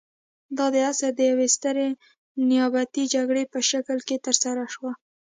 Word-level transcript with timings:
دا 0.57 0.65
د 0.73 0.75
عصر 0.89 1.09
د 1.15 1.19
یوې 1.31 1.47
سترې 1.55 1.89
نیابتي 2.49 3.03
جګړې 3.13 3.43
په 3.53 3.59
شکل 3.69 3.97
کې 4.07 4.21
ترسره 4.25 4.63
شوه. 4.73 4.91